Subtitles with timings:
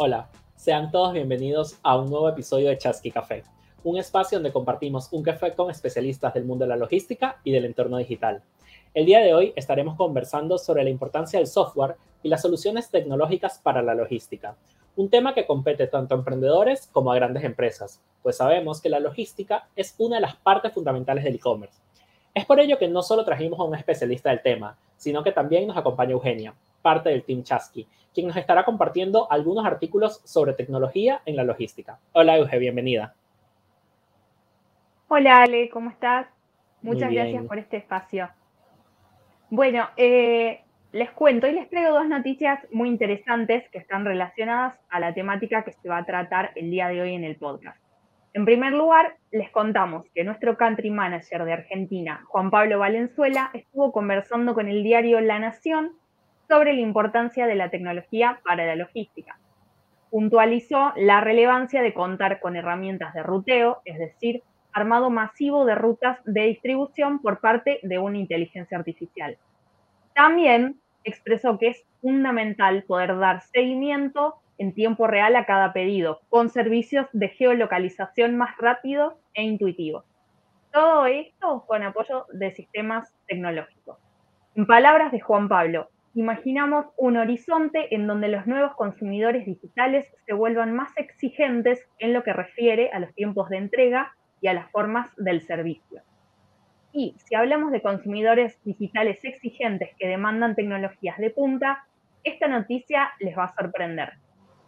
[0.00, 3.42] Hola, sean todos bienvenidos a un nuevo episodio de Chasqui Café,
[3.82, 7.64] un espacio donde compartimos un café con especialistas del mundo de la logística y del
[7.64, 8.44] entorno digital.
[8.94, 13.58] El día de hoy estaremos conversando sobre la importancia del software y las soluciones tecnológicas
[13.58, 14.54] para la logística,
[14.94, 19.00] un tema que compete tanto a emprendedores como a grandes empresas, pues sabemos que la
[19.00, 21.80] logística es una de las partes fundamentales del e-commerce.
[22.34, 25.66] Es por ello que no solo trajimos a un especialista del tema, sino que también
[25.66, 31.22] nos acompaña Eugenia, parte del Team Chasqui, quien nos estará compartiendo algunos artículos sobre tecnología
[31.24, 31.98] en la logística.
[32.12, 33.14] Hola Euge, bienvenida.
[35.08, 36.26] Hola Ale, ¿cómo estás?
[36.82, 38.28] Muchas gracias por este espacio.
[39.50, 40.60] Bueno, eh,
[40.92, 45.64] les cuento y les traigo dos noticias muy interesantes que están relacionadas a la temática
[45.64, 47.78] que se va a tratar el día de hoy en el podcast.
[48.34, 53.90] En primer lugar, les contamos que nuestro country manager de Argentina, Juan Pablo Valenzuela, estuvo
[53.90, 55.92] conversando con el diario La Nación
[56.48, 59.38] sobre la importancia de la tecnología para la logística.
[60.10, 66.18] Puntualizó la relevancia de contar con herramientas de ruteo, es decir, armado masivo de rutas
[66.24, 69.36] de distribución por parte de una inteligencia artificial.
[70.14, 76.48] También expresó que es fundamental poder dar seguimiento en tiempo real a cada pedido, con
[76.48, 80.04] servicios de geolocalización más rápidos e intuitivos.
[80.72, 83.98] Todo esto con apoyo de sistemas tecnológicos.
[84.54, 85.88] En palabras de Juan Pablo,
[86.18, 92.24] imaginamos un horizonte en donde los nuevos consumidores digitales se vuelvan más exigentes en lo
[92.24, 96.02] que refiere a los tiempos de entrega y a las formas del servicio.
[96.92, 101.84] Y si hablamos de consumidores digitales exigentes que demandan tecnologías de punta,
[102.24, 104.14] esta noticia les va a sorprender.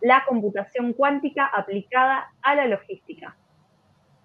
[0.01, 3.37] La computación cuántica aplicada a la logística.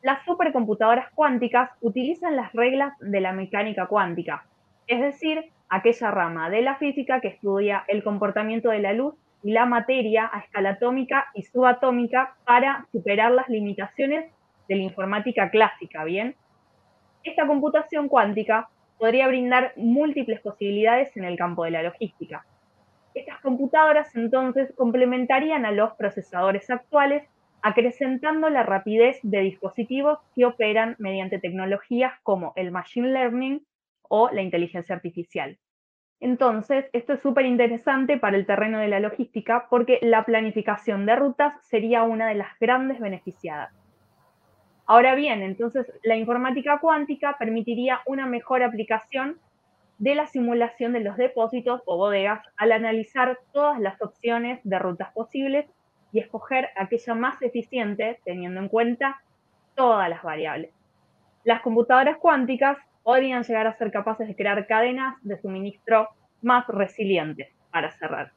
[0.04, 4.46] Las supercomputadoras cuánticas utilizan las reglas de la mecánica cuántica,
[4.86, 9.52] es decir, aquella rama de la física que estudia el comportamiento de la luz y
[9.52, 14.32] la materia a escala atómica y subatómica para superar las limitaciones
[14.68, 16.36] de la informática clásica, ¿bien?
[17.24, 22.46] Esta computación cuántica podría brindar múltiples posibilidades en el campo de la logística.
[23.14, 27.24] Estas computadoras entonces complementarían a los procesadores actuales,
[27.62, 33.66] acrecentando la rapidez de dispositivos que operan mediante tecnologías como el machine learning
[34.10, 35.58] o la inteligencia artificial.
[36.20, 41.16] Entonces, esto es súper interesante para el terreno de la logística porque la planificación de
[41.16, 43.74] rutas sería una de las grandes beneficiadas.
[44.88, 49.40] Ahora bien, entonces la informática cuántica permitiría una mejor aplicación
[49.98, 55.12] de la simulación de los depósitos o bodegas al analizar todas las opciones de rutas
[55.14, 55.66] posibles
[56.12, 59.22] y escoger aquella más eficiente teniendo en cuenta
[59.76, 60.72] todas las variables.
[61.44, 66.10] Las computadoras cuánticas podrían llegar a ser capaces de crear cadenas de suministro
[66.42, 68.32] más resilientes para cerrar.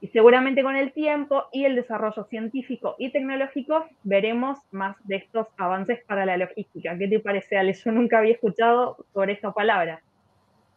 [0.00, 5.48] Y seguramente con el tiempo y el desarrollo científico y tecnológico veremos más de estos
[5.56, 6.96] avances para la logística.
[6.96, 7.72] ¿Qué te parece, Ale?
[7.72, 10.00] Yo nunca había escuchado sobre esta palabra.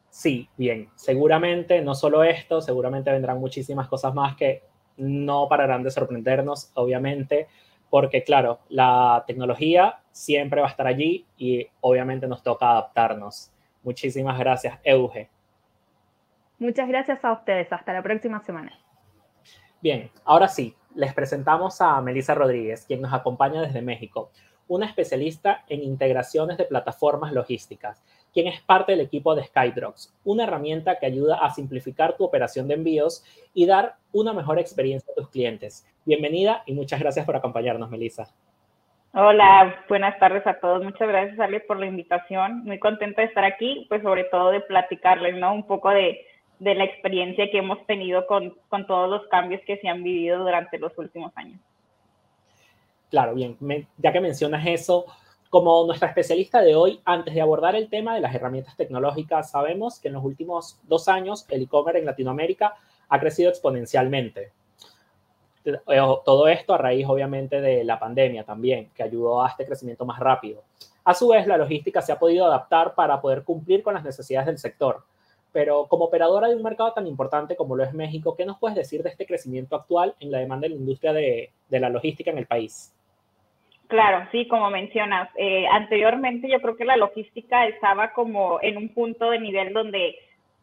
[0.09, 0.89] Sí, bien.
[0.95, 4.63] Seguramente no solo esto, seguramente vendrán muchísimas cosas más que
[4.97, 7.47] no pararán de sorprendernos, obviamente,
[7.89, 13.51] porque claro, la tecnología siempre va a estar allí y obviamente nos toca adaptarnos.
[13.83, 15.29] Muchísimas gracias, Euge.
[16.59, 17.71] Muchas gracias a ustedes.
[17.71, 18.71] Hasta la próxima semana.
[19.81, 24.31] Bien, ahora sí, les presentamos a Melissa Rodríguez, quien nos acompaña desde México,
[24.67, 30.43] una especialista en integraciones de plataformas logísticas, quien es parte del equipo de Skydrogs, una
[30.43, 33.23] herramienta que ayuda a simplificar tu operación de envíos
[33.53, 35.87] y dar una mejor experiencia a tus clientes.
[36.05, 38.33] Bienvenida y muchas gracias por acompañarnos, Melissa.
[39.13, 40.83] Hola, buenas tardes a todos.
[40.83, 42.63] Muchas gracias, Ale, por la invitación.
[42.65, 45.53] Muy contenta de estar aquí, pues sobre todo de platicarles, ¿no?
[45.53, 46.19] Un poco de,
[46.59, 50.39] de la experiencia que hemos tenido con, con, todos los cambios que se han vivido
[50.39, 51.59] durante los últimos años.
[53.09, 53.57] Claro, bien,
[53.97, 55.05] ya que mencionas eso,
[55.49, 59.99] como nuestra especialista de hoy, antes de abordar el tema de las herramientas tecnológicas, sabemos
[59.99, 62.75] que en los últimos dos años el e-commerce en Latinoamérica
[63.07, 64.51] ha crecido exponencialmente.
[65.63, 70.05] Eh, todo esto a raíz, obviamente, de la pandemia también, que ayudó a este crecimiento
[70.05, 70.63] más rápido.
[71.05, 74.47] A su vez, la logística se ha podido adaptar para poder cumplir con las necesidades
[74.47, 75.03] del sector
[75.57, 78.75] pero como operadora de un mercado tan importante como lo es México, ¿qué nos puedes
[78.75, 82.37] decir de este crecimiento actual en la demanda de la industria de, la logística en
[82.37, 82.93] el país?
[83.87, 88.89] Claro, sí, como mencionas, eh, anteriormente yo creo que la logística estaba como en un
[88.89, 90.15] punto de nivel donde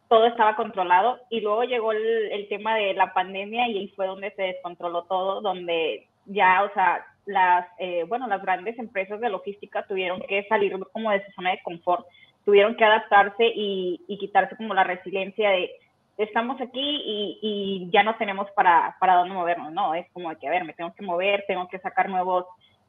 [0.07, 4.29] todo estaba controlado y luego llegó el, tema de la pandemia y ahí fue donde
[4.31, 9.83] se descontroló todo, donde ya, o sea, las, eh, bueno, las grandes empresas de logística
[9.87, 12.05] tuvieron que salir como de su zona de confort
[12.45, 15.71] tuvieron que adaptarse y, quitarse como la resiliencia de
[16.17, 17.01] estamos aquí
[17.41, 19.95] y, ya no tenemos para, para dónde movernos, ¿no?
[19.95, 22.45] Es como de que, a ver, me tengo que mover, tengo que sacar nuevos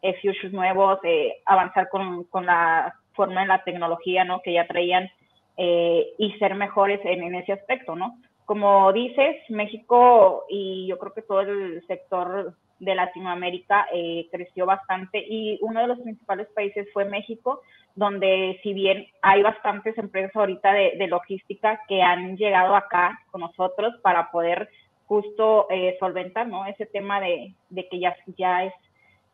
[0.08, 4.40] eh, futures nuevos, eh, avanzar con, con, la forma de la tecnología, ¿no?
[4.42, 5.10] Que ya traían
[5.56, 8.18] eh, y ser mejores en, en, ese aspecto, ¿no?
[8.44, 15.18] Como dices, México y yo creo que todo el sector de Latinoamérica eh, creció bastante
[15.18, 17.62] y uno de los principales países fue México,
[17.94, 23.94] donde si bien hay bastantes empresas ahorita de, logística que han llegado acá con nosotros
[24.02, 24.68] para poder
[25.06, 26.66] justo eh, solventar ¿no?
[26.66, 27.54] ese tema de,
[27.90, 28.74] que ya, ya es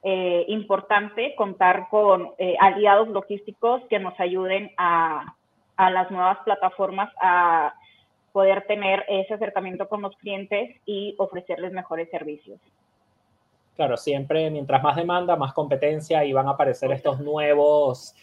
[0.02, 5.36] eh, importante contar con aliados logísticos que nos ayuden a,
[5.76, 7.74] a las nuevas plataformas a
[8.32, 12.58] poder tener ese acercamiento con los clientes y ofrecerles mejores servicios.
[13.76, 18.14] Claro, siempre mientras más demanda, más competencia y van a aparecer estos nuevos,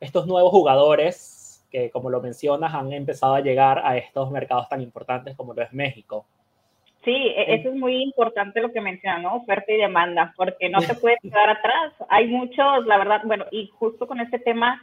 [0.00, 4.80] estos nuevos jugadores que, como lo mencionas, han empezado a llegar a estos mercados tan
[4.80, 6.26] importantes como lo es México.
[7.06, 9.36] Sí, e, eso es muy importante lo que mencionas, ¿no?
[9.36, 11.94] Oferta y demanda, porque no se puede quedar atrás.
[12.08, 14.82] Hay muchos, la verdad, bueno, y justo con este tema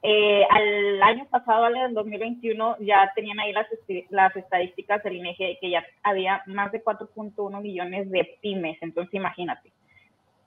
[0.00, 3.66] eh, al año pasado, al 2021, ya tenían ahí las,
[4.10, 8.78] las estadísticas del INEGI que ya había más de 4.1 millones de pymes.
[8.80, 9.72] Entonces, imagínate,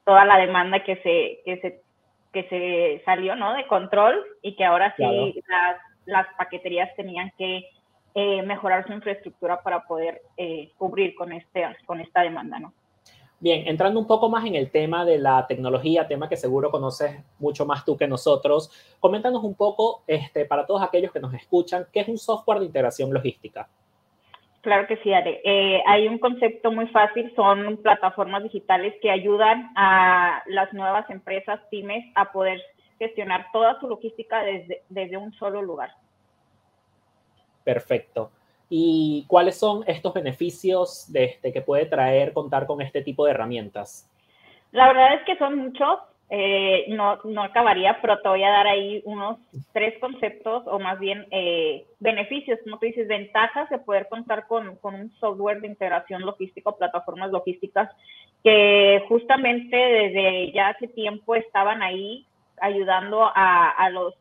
[0.05, 1.81] toda la demanda que se, que se,
[2.31, 3.53] que se salió ¿no?
[3.53, 5.03] de control y que ahora sí
[5.49, 7.67] las, las paqueterías tenían que
[8.19, 12.73] eh, mejorar su infraestructura para poder eh, cubrir con, este, con esta demanda, ¿no?
[13.39, 17.23] Bien, entrando un poco más en el tema de la tecnología, tema que seguro conoces
[17.37, 21.85] mucho más tú que nosotros, coméntanos un poco, este, para todos aquellos que nos escuchan,
[21.93, 23.69] ¿qué es un software de integración logística?
[24.61, 25.39] Claro que sí, Ale.
[25.43, 31.59] Eh, hay un concepto muy fácil, son plataformas digitales que ayudan a las nuevas empresas,
[31.69, 32.59] pymes, a poder
[32.97, 35.91] gestionar toda su logística desde, desde un solo lugar.
[37.67, 38.31] Perfecto.
[38.69, 43.31] Y cuáles son estos beneficios de este, que puede traer contar con este tipo de
[43.31, 44.09] herramientas.
[44.71, 45.99] La verdad es que son muchos,
[46.29, 49.37] eh, no, no acabaría, pero te voy a dar ahí unos
[49.73, 54.77] tres conceptos o más bien eh, beneficios, como tú dices, ventajas de poder contar con,
[54.77, 57.89] con, un software de integración logístico, plataformas logísticas,
[58.45, 62.25] que justamente desde ya hace tiempo estaban ahí
[62.61, 64.13] ayudando a, a los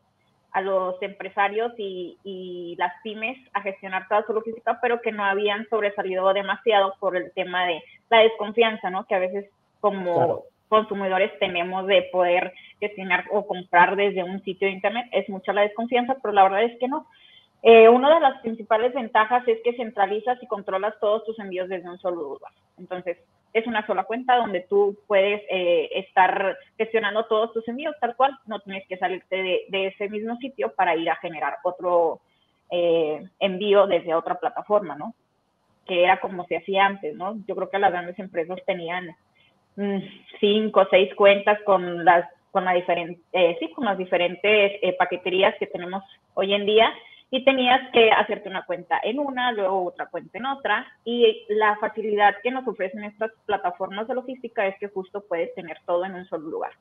[0.51, 5.67] a los empresarios y, las pymes a gestionar toda su logística, pero que no habían
[5.69, 9.05] sobresalido demasiado por el tema de la desconfianza, ¿no?
[9.05, 9.49] Que a veces
[9.79, 15.07] como consumidores tenemos de poder gestionar o comprar desde un sitio de internet.
[15.11, 17.07] Es mucha la desconfianza, pero la verdad es que no.
[17.63, 21.89] Eh, una de las principales ventajas es que centralizas y controlas todos tus envíos desde
[21.89, 22.51] un solo lugar.
[22.77, 23.17] Entonces,
[23.53, 28.37] es una sola cuenta donde tú puedes eh, estar gestionando todos tus envíos tal cual,
[28.45, 32.19] no tienes que salirte de, ese mismo sitio para ir a generar otro
[32.69, 35.13] eh, envío desde otra plataforma, ¿no?
[35.85, 37.37] Que era como se hacía antes, ¿no?
[37.47, 39.15] Yo creo que las grandes empresas tenían
[39.75, 39.99] mm,
[40.39, 45.53] cinco o seis cuentas con las con la diferente, eh, sí, con las diferentes paqueterías
[45.59, 46.03] que tenemos
[46.33, 46.91] hoy en día
[47.29, 50.87] y tenías que hacerte una cuenta en una, luego otra cuenta en otra.
[51.03, 55.77] Y la facilidad que nos ofrecen estas plataformas de logística es que justo puedes tener
[55.85, 56.71] todo en un solo lugar.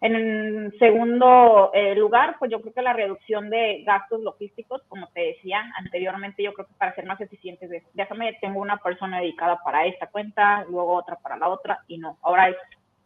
[0.00, 5.20] En segundo eh, lugar, pues yo creo que la reducción de gastos logísticos, como te
[5.20, 9.86] decía anteriormente, yo creo que para ser más eficientes, déjame, tengo una persona dedicada para
[9.86, 12.54] esta cuenta, luego otra para la otra, y no, ahora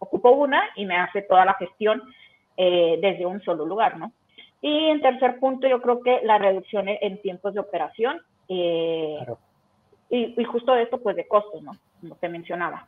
[0.01, 2.03] ocupo una y me hace toda la gestión
[2.57, 4.13] eh, desde un solo lugar, ¿no?
[4.61, 9.19] Y en tercer punto, yo creo que la reducción en tiempos de operación eh,
[10.11, 11.73] y, justo esto, pues de costos, ¿no?
[12.01, 12.87] Como te mencionaba.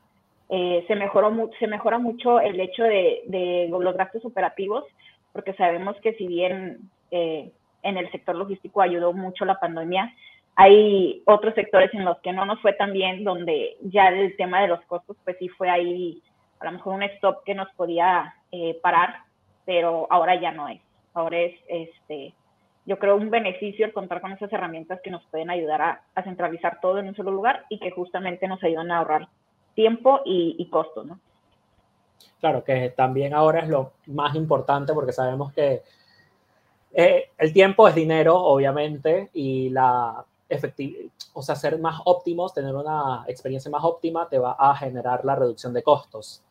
[0.49, 4.85] Eh, se, mejoró, se mejora mucho el hecho de, los gastos operativos,
[5.33, 6.79] porque sabemos que si bien
[7.11, 10.13] eh, en el sector logístico ayudó mucho la pandemia,
[10.57, 14.63] hay otros sectores en los que no nos fue tan bien, donde ya el tema
[14.63, 16.21] de los costos, pues sí fue ahí
[16.59, 18.35] a lo mejor un stop que nos podía
[18.83, 19.21] parar,
[19.65, 20.81] pero ahora ya no es.
[21.15, 22.35] Ahora es, este,
[22.87, 26.81] yo creo, un beneficio el contar con esas herramientas que nos pueden ayudar a, centralizar
[26.81, 29.29] todo en un solo lugar y que justamente nos ayudan a ahorrar
[29.75, 31.19] tiempo y, costos, ¿no?
[32.41, 35.83] Claro, que también ahora es lo más importante porque sabemos que
[36.93, 42.75] eh, el tiempo es dinero, obviamente, y la efectividad, o sea, ser más óptimos, tener
[42.75, 46.43] una experiencia más óptima, te va a generar la reducción de costos.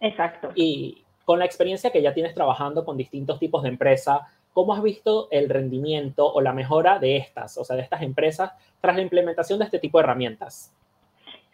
[0.00, 0.50] Exacto.
[0.54, 4.18] Y, con la experiencia que ya tienes trabajando con distintos tipos de empresas,
[4.52, 8.52] ¿cómo has visto el rendimiento o la mejora de estas, o sea, de estas empresas
[8.80, 10.74] tras la implementación de este tipo de herramientas?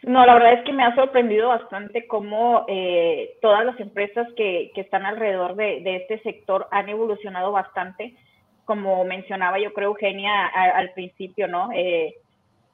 [0.01, 4.71] No, la verdad es que me ha sorprendido bastante cómo eh, todas las empresas que,
[4.73, 8.15] están alrededor de, este sector han evolucionado bastante.
[8.65, 11.69] Como mencionaba yo creo Eugenia al principio, ¿no?
[11.71, 12.15] Eh,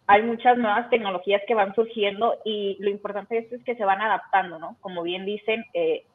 [0.07, 4.57] hay muchas nuevas tecnologías que van surgiendo y lo importante es que se van adaptando,
[4.57, 4.77] ¿no?
[4.79, 6.05] Como bien dicen, eh,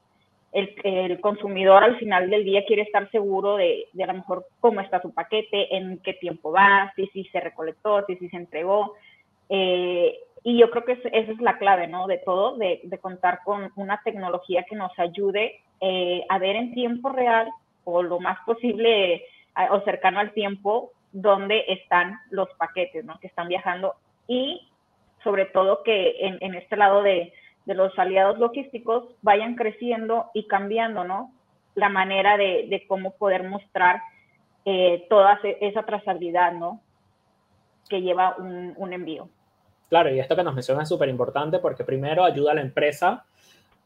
[0.52, 5.00] el, consumidor al final del día quiere estar seguro de, a lo mejor cómo está
[5.02, 8.95] su paquete, en qué tiempo va, si, si se recolectó, si, si se entregó.
[9.49, 12.07] Eh, y yo creo que esa es la clave, ¿no?
[12.07, 16.75] De todo, de, de contar con una tecnología que nos ayude eh, a ver en
[16.75, 17.49] tiempo real
[17.85, 19.25] o lo más posible
[19.71, 23.19] o cercano al tiempo dónde están los paquetes, ¿no?
[23.19, 23.95] Que están viajando
[24.28, 24.69] y
[25.25, 27.33] sobre todo que en este lado de,
[27.69, 31.35] de los aliados logísticos vayan creciendo y cambiando, ¿no?
[31.75, 34.01] La manera de, de cómo poder mostrar
[34.65, 36.81] eh, toda esa trazabilidad, ¿no?
[37.91, 39.29] Que lleva un, un envío.
[39.91, 43.27] Claro, y esto que nos menciona es súper importante porque primero ayuda a la empresa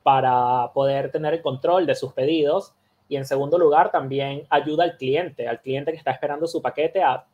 [0.04, 2.76] para poder tener el control de sus pedidos
[3.08, 7.02] y en segundo lugar también ayuda al cliente, al cliente que está esperando su paquete
[7.02, 7.24] a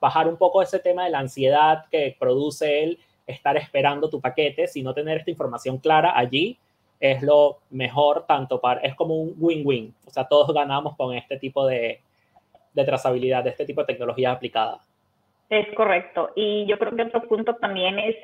[0.00, 4.66] bajar un poco ese tema de la ansiedad que produce él estar esperando tu paquete,
[4.66, 6.58] sino tener esta información clara allí
[7.00, 11.38] es lo mejor, tanto para, es como un win-win, o sea, todos ganamos con este
[11.38, 12.00] tipo de,
[12.72, 14.80] de trazabilidad, de este tipo de tecnología aplicada.
[15.48, 18.16] Es correcto, y yo creo que otro punto también es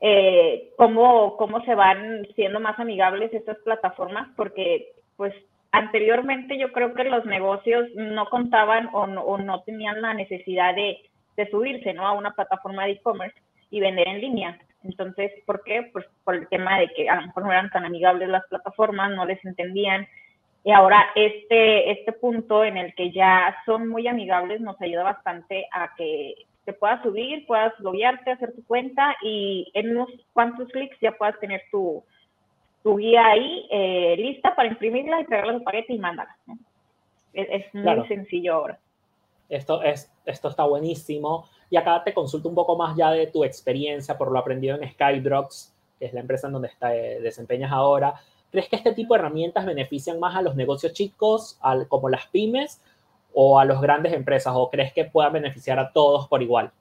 [0.00, 5.34] eh, cómo, cómo se van siendo más amigables estas plataformas, porque pues
[5.72, 10.74] anteriormente yo creo que los negocios no contaban o no, o no tenían la necesidad
[10.74, 10.98] de,
[11.36, 12.06] de subirse ¿no?
[12.06, 13.36] a una plataforma de e-commerce
[13.70, 14.58] y vender en línea.
[14.82, 15.88] Entonces, ¿por qué?
[15.92, 19.10] Pues por el tema de que a lo mejor no eran tan amigables las plataformas,
[19.10, 20.06] no les entendían.
[20.64, 25.66] Y ahora este, este punto en el que ya son muy amigables nos ayuda bastante
[25.72, 26.34] a que
[26.64, 31.38] te puedas subir, puedas loguearte, hacer tu cuenta y en unos cuantos clics ya puedas
[31.40, 32.04] tener tu,
[32.82, 36.36] tu guía ahí eh, lista para imprimirla y pegarla en paquete y mandarla.
[37.32, 38.78] Es, muy sencillo ahora.
[39.48, 41.48] Esto, es, esto está buenísimo.
[41.70, 44.90] Y acá te consulto un poco más ya de tu experiencia por lo aprendido en
[44.90, 48.14] Skydrops, que es la empresa en donde está, eh, desempeñas ahora.
[48.50, 52.26] ¿Crees que este tipo de herramientas benefician más a los negocios chicos, al, como las
[52.26, 52.82] pymes,
[53.32, 54.52] o a las grandes empresas?
[54.56, 56.72] ¿O crees que puedan beneficiar a todos por igual?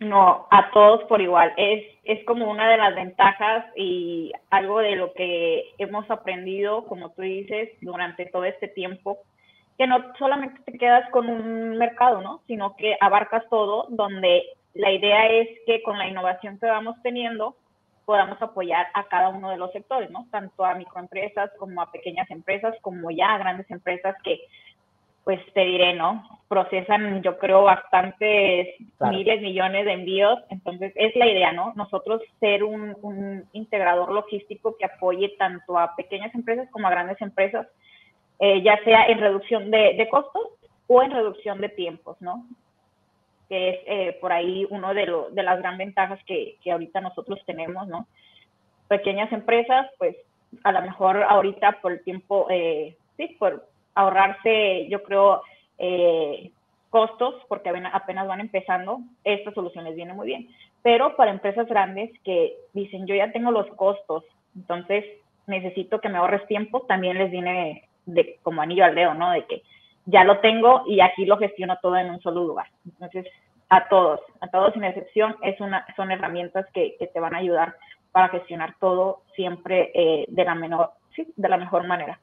[0.00, 1.54] No, a todos por igual.
[1.56, 7.10] Es, es como una de las ventajas y algo de lo que hemos aprendido, como
[7.12, 9.20] tú dices, durante todo este tiempo
[9.78, 12.42] que no solamente te quedas con un mercado, ¿no?
[12.46, 17.56] Sino que abarcas todo, donde la idea es que con la innovación que vamos teniendo
[18.04, 20.26] podamos apoyar a cada uno de los sectores, ¿no?
[20.30, 24.40] Tanto a microempresas como a pequeñas empresas, como ya a grandes empresas que,
[25.24, 26.22] pues te diré, ¿no?
[26.48, 30.38] Procesan, yo creo, bastantes miles, millones de envíos.
[30.50, 31.72] Entonces, es la idea, ¿no?
[31.76, 37.20] Nosotros ser un, un integrador logístico que apoye tanto a pequeñas empresas como a grandes
[37.22, 37.66] empresas
[38.38, 40.42] eh, ya sea en reducción de, costos
[40.86, 42.46] o en reducción de tiempos, ¿no?
[43.48, 47.86] Que es eh, por ahí uno de, de las gran ventajas que, ahorita nosotros tenemos,
[47.86, 48.06] ¿no?
[48.88, 50.16] Pequeñas empresas, pues
[50.62, 55.42] a lo mejor ahorita por el tiempo, eh, sí, por ahorrarse, yo creo,
[56.90, 60.48] costos, porque apenas van empezando, esta solución les viene muy bien.
[60.82, 64.24] Pero para empresas grandes que dicen, yo ya tengo los costos,
[64.54, 65.04] entonces
[65.46, 69.30] necesito que me ahorres tiempo, también les viene de como anillo al dedo, ¿no?
[69.30, 69.62] De que
[70.06, 72.66] ya lo tengo y aquí lo gestiono todo en un solo lugar.
[72.84, 73.26] Entonces,
[73.70, 77.38] a todos, a todos sin excepción, es una, son herramientas que, que te van a
[77.38, 77.76] ayudar
[78.12, 82.20] para gestionar todo siempre eh, de, la menor, sí, de la mejor manera.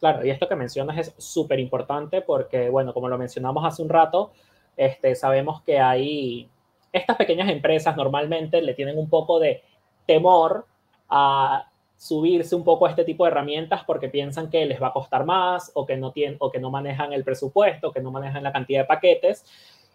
[0.00, 3.88] Claro, y esto que mencionas es súper importante porque, bueno, como lo mencionamos hace un
[3.88, 4.32] rato,
[4.76, 6.50] este, sabemos que hay
[6.92, 9.62] estas pequeñas empresas normalmente le tienen un poco de
[10.06, 10.66] temor
[11.08, 14.92] a subirse un poco a este tipo de herramientas porque piensan que les va a
[14.92, 18.42] costar más o que no tienen o que no manejan el presupuesto, que no manejan
[18.42, 19.44] la cantidad de paquetes.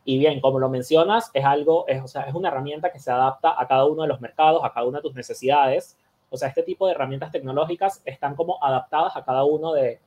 [0.03, 3.11] Y bien, como lo mencionas, es algo, es, o sea, es una herramienta que se
[3.11, 5.97] adapta a cada uno de los mercados, a cada una de tus necesidades.
[6.31, 9.99] O sea, este tipo de herramientas tecnológicas están como adaptadas a cada uno de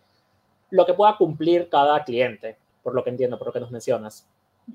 [0.70, 4.28] lo que pueda cumplir cada cliente, por lo que entiendo, por lo que nos mencionas.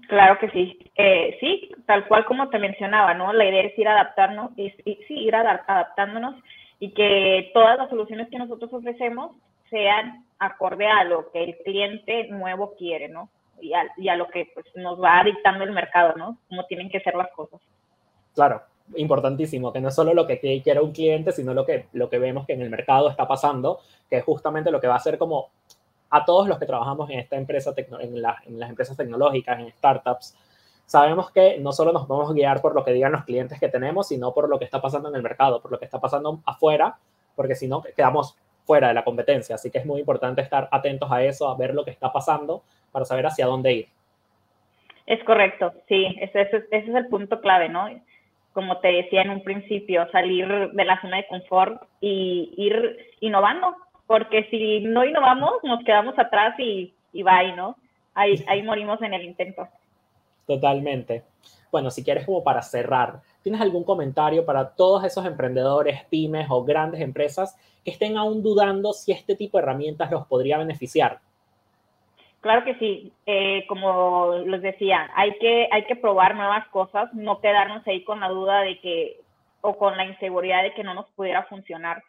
[0.07, 0.79] Claro que sí.
[0.95, 3.33] Eh, sí, tal cual como te mencionaba, ¿no?
[3.33, 4.69] La idea es ir adaptarnos, y,
[5.07, 6.35] sí, ir adaptándonos
[6.79, 9.35] y que todas las soluciones que nosotros ofrecemos
[9.69, 13.29] sean acorde a lo que el cliente nuevo quiere, ¿no?
[13.61, 16.37] Y a, y a lo que pues, nos va dictando el mercado, ¿no?
[16.47, 17.59] Cómo tienen que ser las cosas.
[18.33, 18.61] Claro,
[18.95, 22.19] importantísimo, que no es solo lo que quiere un cliente, sino lo que, lo que
[22.19, 25.17] vemos que en el mercado está pasando, que es justamente lo que va a ser
[25.17, 25.49] como
[26.09, 28.21] a todos los que trabajamos en esta empresa, en, en
[28.59, 30.35] las empresas tecnológicas, en startups,
[30.89, 34.07] sabemos que no solo nos podemos guiar por lo que digan los clientes que tenemos,
[34.07, 36.97] sino por lo que está pasando en el mercado, por lo que está pasando afuera,
[37.35, 39.53] porque si no, quedamos fuera de la competencia.
[39.53, 42.63] Así que es muy importante estar atentos a eso, a ver lo que está pasando
[42.91, 43.87] para saber hacia dónde ir.
[45.05, 46.41] Es correcto, sí, ese,
[46.71, 47.87] es el punto clave, ¿no?
[48.53, 53.75] Como te decía en un principio, salir de la zona de confort y ir innovando,
[54.07, 57.75] porque si no innovamos, nos quedamos atrás y, y bye, ¿no?
[58.15, 59.67] Ahí morimos en el intento.
[60.49, 61.25] Totalmente.
[61.71, 66.63] Bueno, si quieres como para cerrar, ¿tienes algún comentario para todos esos emprendedores, pymes o
[66.63, 71.19] grandes empresas que estén aún dudando si este tipo de herramientas los podría beneficiar?
[72.41, 77.41] Claro que sí, eh, como les decía, hay que, hay que probar nuevas cosas, no
[77.41, 79.21] quedarnos ahí con la duda de que,
[79.61, 82.01] o con la inseguridad de que no nos pudiera funcionar.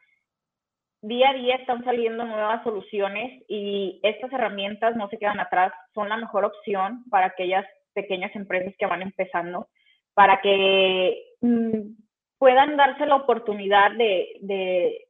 [1.03, 6.09] Día a día están saliendo nuevas soluciones y estas herramientas no se quedan atrás, son
[6.09, 9.69] la mejor opción para aquellas pequeñas empresas que van empezando,
[10.15, 11.93] para que mm,
[12.39, 15.07] puedan darse la oportunidad de,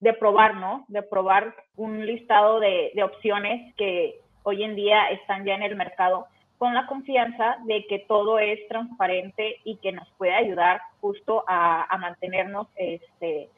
[0.00, 0.84] de, probar, ¿no?
[0.88, 6.26] De probar un listado de, opciones que hoy en día están ya en el mercado
[6.58, 11.96] con la confianza de que todo es transparente y que nos puede ayudar justo a,
[11.98, 13.48] mantenernos este,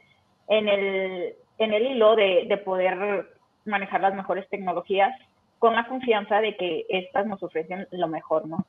[0.48, 3.26] en, el, en el hilo de, poder
[3.64, 5.12] manejar las mejores tecnologías
[5.58, 8.66] con la confianza de que estas nos ofrecen lo mejor, ¿no?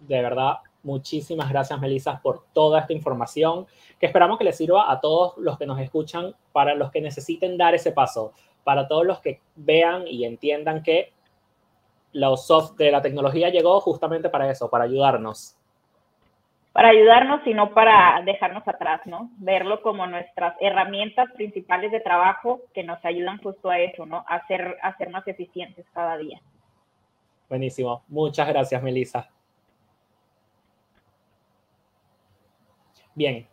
[0.00, 3.66] De verdad, muchísimas gracias, Melissa, por toda esta información
[3.98, 7.58] que esperamos que les sirva a todos los que nos escuchan, para los que necesiten
[7.58, 8.32] dar ese paso,
[8.64, 11.12] para todos los que vean y entiendan que
[12.12, 15.57] los soft de la tecnología llegó justamente para eso, para ayudarnos.
[16.78, 19.32] Para ayudarnos y no para dejarnos atrás, ¿no?
[19.38, 24.24] Verlo como nuestras herramientas principales de trabajo que nos ayudan justo a eso, ¿no?
[24.28, 26.40] A ser, a ser más eficientes cada día.
[27.48, 28.04] Buenísimo.
[28.06, 29.28] Muchas gracias, Melissa.
[33.12, 33.48] Bien,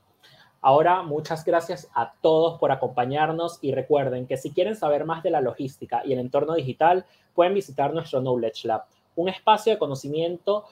[0.61, 5.31] Ahora, muchas gracias a todos por acompañarnos y recuerden que si quieren saber más de
[5.31, 10.65] la logística y el entorno digital, pueden visitar nuestro Knowledge Lab, un espacio de conocimiento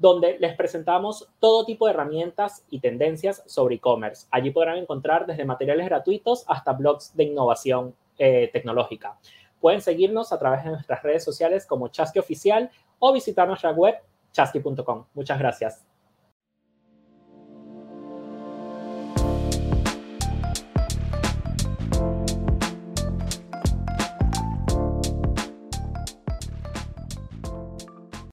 [0.00, 4.26] donde les presentamos todo tipo de herramientas y tendencias sobre e-commerce.
[4.30, 9.18] Allí podrán encontrar desde materiales gratuitos hasta blogs de innovación eh, tecnológica.
[9.60, 13.94] Pueden seguirnos a través de nuestras redes sociales como Chasqui Oficial o visitar nuestra web
[14.32, 15.04] chasqui.com.
[15.12, 15.89] Muchas gracias.